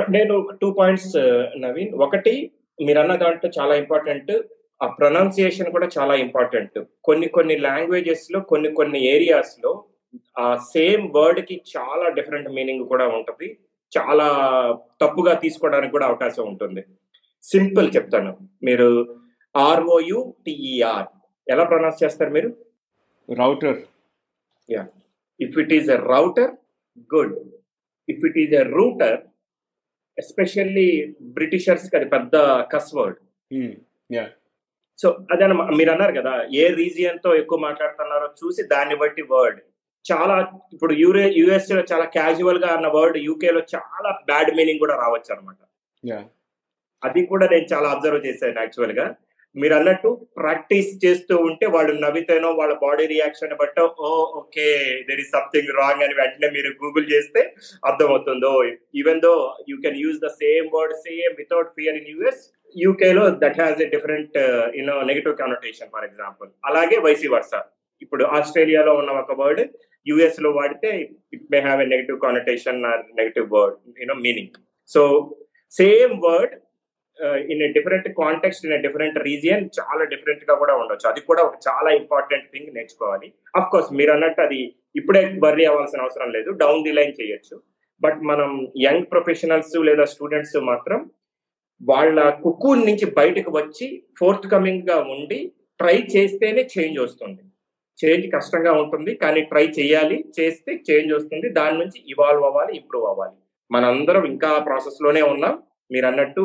[0.10, 1.14] నేను టూ పాయింట్స్
[1.62, 1.94] నవీన్.
[1.96, 2.52] ఒకటి
[2.86, 4.32] మీరు అన్న దాంట్లో చాలా ఇంపార్టెంట్
[4.84, 9.84] ఆ ప్రొనౌన్సియేషన్ కూడా చాలా ఇంపార్టెంట్ కొన్ని కొన్ని లాంగ్వేజెస్లో కొన్ని కొన్ని ఏరియాస్లో
[10.40, 13.48] ఆ సేమ్ వర్డ్కి చాలా డిఫరెంట్ మీనింగ్ కూడా ఉంటుంది.
[13.98, 14.28] చాలా
[15.02, 16.84] తప్పుగా తీసుకోవడానికి కూడా అవకాశం ఉంటుంది.
[17.44, 18.38] సింపుల్ చెప్తాను.
[18.64, 18.90] మీరు
[19.56, 21.08] ఆర్ఓయు టిఈఆర్
[21.48, 22.50] ఎలా ప్రొనౌన్స్ చేస్తారు మీరు?
[23.30, 23.80] Router
[25.40, 26.52] if it is a router
[27.10, 27.34] good
[28.10, 29.18] if it is a router
[30.18, 30.88] especially
[31.38, 32.36] Britishers అది పెద్ద
[32.74, 33.18] కస్ వర్డ్
[34.10, 34.26] యా
[34.98, 36.32] సో అదే మీరు అన్నారు కదా
[36.62, 39.60] ఏ రీజియన్తో ఎక్కువ మాట్లాడుతున్నారో చూసి దాన్ని బట్టి వర్డ్
[40.06, 40.36] చాలా
[40.74, 45.60] ఇప్పుడు యూరే యుఎస్లో చాలా క్యాజువల్గా అన్న వర్డ్ యూకే లో చాలా బ్యాడ్ మీనింగ్ కూడా రావచ్చు అనమాట
[46.04, 46.20] యా
[47.04, 49.06] అది కూడా నేను చాలా అబ్జర్వ్ చేశాను యాక్చువల్గా.
[49.58, 54.68] మీరు అన్నట్టు ప్రాక్టీస్ చేస్తూ ఉంటే వాళ్ళు నవ్వితేనో వాళ్ళ బాడీ రియాక్షన్ బట్టో ఓ okay
[55.08, 57.42] there is something wrong అని వెంటనే మీరు గూగుల్ చేస్తే
[57.84, 58.52] అర్థమవుతుందో.
[58.96, 59.34] Even though
[59.70, 62.44] you can use the same word same without fear in US
[62.76, 64.38] UK లో that has a different
[64.80, 67.54] you know negative connotation for example అలాగే vice వర్స
[68.02, 69.62] ఇప్పుడు ఆస్ట్రేలియాలో ఉన్న ఒక వర్డ్
[70.08, 70.90] యుఎస్లో వాడితే
[71.36, 74.56] it may have a negative connotation or negative word you know meaning
[74.90, 75.02] so
[75.72, 76.54] same word
[77.22, 81.10] in different context in different region చాలా డిఫరెంట్గా కూడా ఉండొచ్చు.
[81.10, 83.34] అది కూడా ఒక చాలా ఇంపార్టెంట్ థింగ్ నేర్చుకోవాలి.
[83.56, 86.52] అఫ్ కోర్స్ మీరు అన్నట్టు అది ఇప్పుడే బర్రీ అవ్వాల్సిన అవసరం లేదు.
[86.52, 87.62] డౌన్ ది లైన్ చేయొచ్చు.
[88.04, 91.12] బట్ మనం యంగ్ ప్రొఫెషనల్స్ లేదా స్టూడెంట్స్ మాత్రం
[91.90, 97.42] వాళ్ళ కుక్కూర్ నుంచి బయటకు వచ్చి ఫోర్త్ కమింగ్గా ఉండి ట్రై చేస్తేనే చేంజ్ వస్తుంది.
[98.06, 101.50] చేంజ్ కష్టంగా ఉంటుంది కానీ ట్రై చేయాలి చేస్తే చేంజ్ వస్తుంది.
[101.50, 103.38] దాని నుంచి ఇవాల్వ్ అవ్వాలి ఇంప్రూవ్ అవ్వాలి.
[103.72, 105.64] మనందరం ఇంకా ప్రాసెస్లోనే ఉన్నాం.
[105.92, 106.42] మీరు అన్నట్టు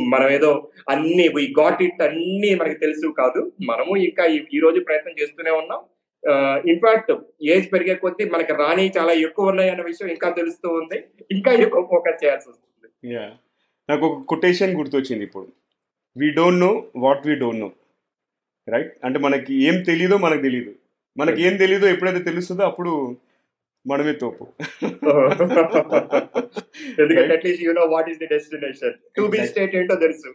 [0.00, 3.52] మనం ఏదో అన్ని వి గాట్ ఇట్ అన్ని మనకి తెలుసు కాదు.
[3.64, 5.80] మనము ఇంకా ఈ- రోజు ప్రయత్నం చేస్తూనే ఉన్నాం.
[6.70, 7.12] ఇన్ఫాక్ట్
[7.44, 11.04] ఏజ్ పెరిగే కొద్దీ మనకి రాని చాలా ఎక్కువ ఉన్నాయి అన్న విషయం ఇంకా తెలుస్తూ ఉంది.
[11.30, 13.18] ఇంకా ఎక్కువ ఫోకస్ చేయాల్సి వస్తుంది.
[13.90, 15.48] నాకు ఒక కొటేషన్ గుర్తొచ్చింది ఇప్పుడు.
[16.18, 17.70] We don't know what we don't know
[18.68, 20.74] right అంటే మనకి ఏం తెలీదో మనకు తెలియదు
[21.18, 23.16] మనకి ఏం తెలీదో ఎప్పుడైతే తెలుస్తుందో అప్పుడు
[23.86, 24.46] మనమే తోపు.
[27.00, 30.28] ఎందుకంటే at least you know what is the destination to be state ఏంటో తెలుసు.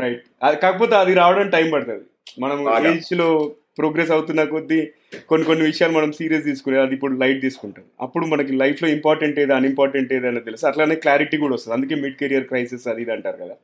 [0.00, 0.22] రైట్
[0.62, 2.04] కాకపోతే అది రావడం టైం పడుతుంది.
[2.40, 2.86] మనం.
[2.86, 4.88] ఏజ్లో ప్రోగ్రెస్ అవుతున్న కొద్దీ
[5.28, 7.84] కొన్ని కొన్ని విషయాలు మనం సీరియస్ తీసుకునే అది ఇప్పుడు లైట్ తీసుకుంటాం.
[8.00, 10.66] అప్పుడు మనకి లైఫ్లో ఇంపార్టెంట్ ఏది అన్ఇంపార్టెంట్ ఏది అనేది తెలుసు.
[10.66, 11.74] అట్లానే క్లారిటీ కూడా వస్తుంది.
[11.76, 13.56] అందుకే మిడ్ కెరియర్ క్రైసిస్ అది ఇది అంటారు కదా.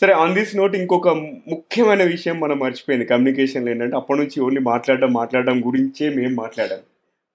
[0.00, 1.08] సరే ఆన్ దిస్ నోట్ ఇంకొక
[1.48, 3.06] ముఖ్యమైన విషయం మనం మర్చిపోయింది.
[3.06, 6.78] కమ్యూనికేషన్లో ఏంటంటే అప్పటి నుంచి ఓన్లీ మాట్లాడడం మాట్లాడడం గురించే మేము మాట్లాడాం.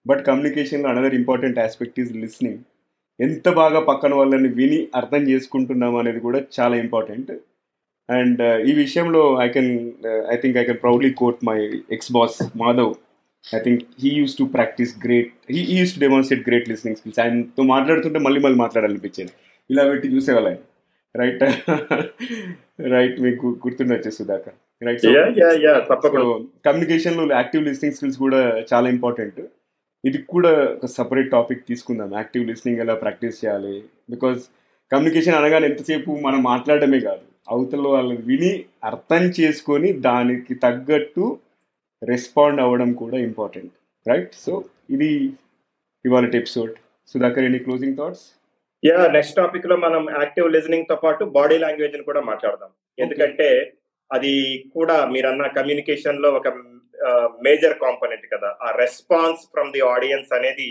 [0.06, 2.62] బట్ కమ్యూనికేషన్లో another important aspect is listening
[3.20, 7.32] ఎంత బాగా పక్కన వాళ్ళని విని అర్థం చేసుకుంటున్నాం అనేది కూడా చాలా ఇంపార్టెంట్
[8.10, 9.72] అండ్ ఈ విషయంలో I can
[10.32, 11.58] I think I can proudly quote my
[11.92, 12.92] ex boss Madhav
[13.46, 17.64] I think he use to practice great he use to demonstrate great listening skills ఆయనతో
[17.64, 19.34] మాట్లాడుతుంటే మళ్ళీ మళ్ళీ మాట్లాడాలనిపించేది.
[19.70, 20.62] ఇలా పెట్టి చూసేవాళ్ళు ఆయన.
[21.16, 21.44] రైట్
[22.94, 24.56] రైట్ మీకు గుర్తుండొచ్చు Sudhakar.
[24.82, 26.26] Right yeah yeah so తప్పకుండా.
[26.66, 28.42] కమ్యూనికేషన్లో యాక్టివ్ లిస్నింగ్ స్కిల్స్ కూడా
[28.74, 29.40] చాలా ఇంపార్టెంట్
[30.06, 32.16] ఇది కూడా ఒక సపరేట్ టాపిక్ తీసుకుందాం.
[32.16, 33.84] యాక్టివ్ లిస్నింగ్ ఎలా ప్రాక్టీస్ చేయాలి?
[34.10, 34.40] బికాజ్
[34.94, 37.22] కమ్యూనికేషన్ అనగానే ఎంతసేపు మనం మాట్లాడటమే కాదు.
[37.50, 41.40] అవతల వాళ్ళని విని అర్థం చేసుకొని దానికి తగ్గట్టు
[42.04, 43.72] రెస్పాండ్ అవ్వడం కూడా ఇంపార్టెంట్
[44.10, 45.10] రైట్ సో ఇది
[46.06, 46.72] ఇవాళ episode
[47.08, 48.26] Sudhakar any closing thoughts
[48.86, 52.70] yeah next టాపిక్లో మనం యాక్టివ్ లిజనింగ్తో పాటు బాడీ లాంగ్వేజ్ని కూడా మాట్లాడదాం.
[53.00, 53.74] ఎందుకంటే
[54.14, 56.48] అది కూడా మీరన్న కమ్యూనికేషన్లో ఒక
[57.46, 58.50] మేజర్ కాంపోనెంట్ కదా.
[58.66, 60.70] ఆ రెస్పాన్స్ ఫ్రమ్ ది ఆడియన్స్ అనేది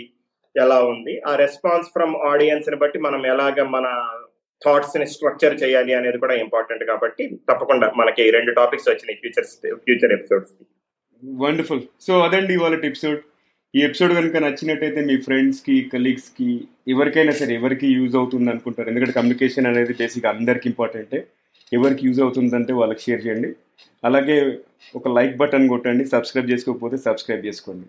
[0.55, 1.13] ఎలా ఉంది?
[1.29, 3.87] ఆ రెస్పాన్స్ ఫ్రమ్ ఆడియన్స్ని బట్టి మనం ఎలాగ మన
[4.61, 9.47] థాట్స్ని స్ట్రక్చర్ చేయాలి అనేది కూడా ఇంపార్టెంట్ కాబట్టి తప్పకుండా మనకి ఈ రెండు టాపిక్స్ వచ్చినాయి future
[9.85, 10.53] future episodes
[11.23, 13.21] wonderful so అదండి ఇవాళ ఎపిసోడ్
[13.73, 16.49] ఈ ఎపిసోడ్ కనుక నచ్చినట్టయితే మీ ఫ్రెండ్స్కి కలీగ్స్కి
[16.93, 18.87] ఎవరికైనా సరే ఎవరికి యూజ్ అవుతుంది అనుకుంటారు.
[18.89, 21.19] ఎందుకంటే కమ్యూనికేషన్ అనేది బేసిక్ అందరికి ఇంపార్టెంటే
[21.71, 23.49] ఎవరికి యూజ్ అవుతుందంటే వాళ్ళకి షేర్ చేయండి.
[24.05, 24.59] అలాగే
[24.95, 27.87] ఒక లైక్ బటన్ కొట్టండి సబ్స్క్రైబ్ చేసుకోకపోతే సబ్స్క్రైబ్ చేసుకోండి.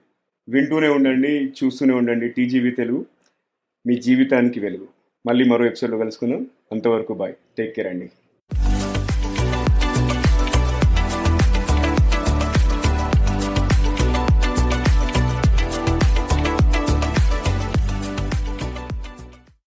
[0.49, 2.29] వింటూనే ఉండండి చూస్తూనే ఉండండి.
[2.29, 3.07] టీజీవీ తెలుగు
[3.87, 4.89] మీ జీవితానికి వెలుగు.
[5.27, 6.47] మళ్ళీ మరో ఎపిసోడ్లో కలుసుకుందాం.
[6.73, 7.35] అంతవరకు బాయ్.
[7.59, 8.11] టేక్ కేర్ అండి.